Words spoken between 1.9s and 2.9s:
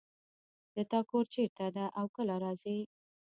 او کله راځې